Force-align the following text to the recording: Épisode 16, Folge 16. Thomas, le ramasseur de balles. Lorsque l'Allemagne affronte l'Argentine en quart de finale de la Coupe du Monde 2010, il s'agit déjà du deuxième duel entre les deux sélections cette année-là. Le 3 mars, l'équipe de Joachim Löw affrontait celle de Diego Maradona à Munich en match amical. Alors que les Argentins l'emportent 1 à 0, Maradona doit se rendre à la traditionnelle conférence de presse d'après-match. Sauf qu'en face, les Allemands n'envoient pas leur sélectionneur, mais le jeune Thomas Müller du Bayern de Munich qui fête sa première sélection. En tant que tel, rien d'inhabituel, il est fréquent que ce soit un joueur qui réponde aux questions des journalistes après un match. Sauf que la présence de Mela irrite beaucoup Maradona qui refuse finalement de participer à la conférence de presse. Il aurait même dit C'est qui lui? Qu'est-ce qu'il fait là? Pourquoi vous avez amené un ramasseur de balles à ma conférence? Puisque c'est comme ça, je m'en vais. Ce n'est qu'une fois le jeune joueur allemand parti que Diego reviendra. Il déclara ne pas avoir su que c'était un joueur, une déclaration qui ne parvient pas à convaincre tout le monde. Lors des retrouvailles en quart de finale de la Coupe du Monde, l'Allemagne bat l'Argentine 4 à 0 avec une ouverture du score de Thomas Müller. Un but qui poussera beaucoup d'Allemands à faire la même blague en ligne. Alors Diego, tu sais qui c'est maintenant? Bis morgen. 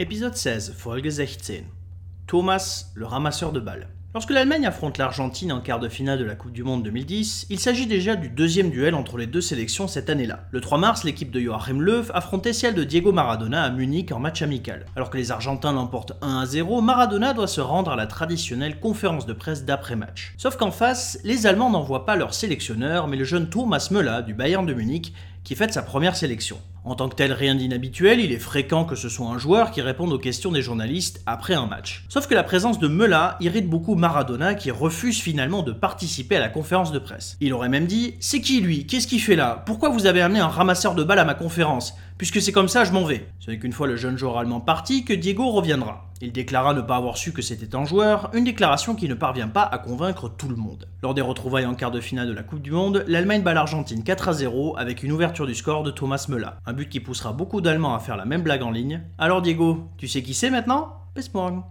Épisode 0.00 0.36
16, 0.36 0.74
Folge 0.74 1.10
16. 1.10 1.64
Thomas, 2.28 2.92
le 2.94 3.04
ramasseur 3.04 3.50
de 3.50 3.58
balles. 3.58 3.88
Lorsque 4.14 4.30
l'Allemagne 4.30 4.64
affronte 4.64 4.96
l'Argentine 4.96 5.52
en 5.52 5.60
quart 5.60 5.80
de 5.80 5.88
finale 5.90 6.18
de 6.18 6.24
la 6.24 6.34
Coupe 6.34 6.52
du 6.52 6.64
Monde 6.64 6.82
2010, 6.82 7.48
il 7.50 7.60
s'agit 7.60 7.86
déjà 7.86 8.16
du 8.16 8.30
deuxième 8.30 8.70
duel 8.70 8.94
entre 8.94 9.18
les 9.18 9.26
deux 9.26 9.42
sélections 9.42 9.86
cette 9.86 10.08
année-là. 10.08 10.46
Le 10.50 10.62
3 10.62 10.78
mars, 10.78 11.04
l'équipe 11.04 11.30
de 11.30 11.38
Joachim 11.38 11.78
Löw 11.78 12.04
affrontait 12.14 12.54
celle 12.54 12.74
de 12.74 12.84
Diego 12.84 13.12
Maradona 13.12 13.64
à 13.64 13.68
Munich 13.68 14.10
en 14.10 14.18
match 14.18 14.40
amical. 14.40 14.86
Alors 14.96 15.10
que 15.10 15.18
les 15.18 15.30
Argentins 15.30 15.74
l'emportent 15.74 16.14
1 16.22 16.38
à 16.38 16.46
0, 16.46 16.80
Maradona 16.80 17.34
doit 17.34 17.46
se 17.46 17.60
rendre 17.60 17.90
à 17.90 17.96
la 17.96 18.06
traditionnelle 18.06 18.80
conférence 18.80 19.26
de 19.26 19.34
presse 19.34 19.66
d'après-match. 19.66 20.32
Sauf 20.38 20.56
qu'en 20.56 20.70
face, 20.70 21.18
les 21.22 21.46
Allemands 21.46 21.70
n'envoient 21.70 22.06
pas 22.06 22.16
leur 22.16 22.32
sélectionneur, 22.32 23.08
mais 23.08 23.18
le 23.18 23.24
jeune 23.24 23.50
Thomas 23.50 23.88
Müller 23.90 24.20
du 24.24 24.32
Bayern 24.32 24.64
de 24.64 24.72
Munich 24.72 25.12
qui 25.44 25.54
fête 25.54 25.72
sa 25.72 25.82
première 25.82 26.16
sélection. 26.16 26.58
En 26.84 26.94
tant 26.94 27.08
que 27.08 27.16
tel, 27.16 27.32
rien 27.32 27.54
d'inhabituel, 27.54 28.20
il 28.20 28.32
est 28.32 28.38
fréquent 28.38 28.84
que 28.84 28.94
ce 28.94 29.08
soit 29.08 29.26
un 29.26 29.36
joueur 29.36 29.72
qui 29.72 29.82
réponde 29.82 30.12
aux 30.12 30.18
questions 30.18 30.52
des 30.52 30.62
journalistes 30.62 31.22
après 31.26 31.54
un 31.54 31.66
match. 31.66 32.04
Sauf 32.08 32.26
que 32.26 32.34
la 32.34 32.42
présence 32.42 32.78
de 32.78 32.88
Mela 32.88 33.36
irrite 33.40 33.68
beaucoup 33.68 33.94
Maradona 33.98 34.54
qui 34.54 34.70
refuse 34.70 35.20
finalement 35.20 35.62
de 35.62 35.72
participer 35.72 36.36
à 36.36 36.40
la 36.40 36.48
conférence 36.48 36.92
de 36.92 36.98
presse. 36.98 37.36
Il 37.40 37.52
aurait 37.52 37.68
même 37.68 37.86
dit 37.86 38.14
C'est 38.20 38.40
qui 38.40 38.60
lui? 38.60 38.86
Qu'est-ce 38.86 39.06
qu'il 39.06 39.20
fait 39.20 39.36
là? 39.36 39.62
Pourquoi 39.66 39.90
vous 39.90 40.06
avez 40.06 40.22
amené 40.22 40.40
un 40.40 40.48
ramasseur 40.48 40.94
de 40.94 41.04
balles 41.04 41.18
à 41.18 41.24
ma 41.24 41.34
conférence? 41.34 41.94
Puisque 42.16 42.40
c'est 42.40 42.52
comme 42.52 42.68
ça, 42.68 42.84
je 42.84 42.92
m'en 42.92 43.04
vais. 43.04 43.28
Ce 43.38 43.50
n'est 43.50 43.58
qu'une 43.58 43.72
fois 43.72 43.86
le 43.86 43.96
jeune 43.96 44.18
joueur 44.18 44.38
allemand 44.38 44.60
parti 44.60 45.04
que 45.04 45.12
Diego 45.12 45.50
reviendra. 45.50 46.08
Il 46.20 46.32
déclara 46.32 46.74
ne 46.74 46.80
pas 46.80 46.96
avoir 46.96 47.16
su 47.16 47.32
que 47.32 47.42
c'était 47.42 47.76
un 47.76 47.84
joueur, 47.84 48.30
une 48.34 48.42
déclaration 48.42 48.96
qui 48.96 49.08
ne 49.08 49.14
parvient 49.14 49.46
pas 49.46 49.62
à 49.62 49.78
convaincre 49.78 50.28
tout 50.28 50.48
le 50.48 50.56
monde. 50.56 50.88
Lors 51.02 51.14
des 51.14 51.22
retrouvailles 51.22 51.66
en 51.66 51.76
quart 51.76 51.92
de 51.92 52.00
finale 52.00 52.26
de 52.26 52.32
la 52.32 52.42
Coupe 52.42 52.62
du 52.62 52.72
Monde, 52.72 53.04
l'Allemagne 53.06 53.42
bat 53.42 53.54
l'Argentine 53.54 54.02
4 54.02 54.28
à 54.28 54.32
0 54.32 54.76
avec 54.76 55.04
une 55.04 55.12
ouverture 55.12 55.46
du 55.46 55.54
score 55.54 55.84
de 55.84 55.92
Thomas 55.92 56.26
Müller. 56.28 56.50
Un 56.66 56.72
but 56.72 56.88
qui 56.88 56.98
poussera 56.98 57.32
beaucoup 57.32 57.60
d'Allemands 57.60 57.94
à 57.94 58.00
faire 58.00 58.16
la 58.16 58.24
même 58.24 58.42
blague 58.42 58.64
en 58.64 58.72
ligne. 58.72 59.02
Alors 59.16 59.42
Diego, 59.42 59.88
tu 59.96 60.08
sais 60.08 60.22
qui 60.22 60.34
c'est 60.34 60.50
maintenant? 60.50 60.94
Bis 61.14 61.32
morgen. 61.34 61.62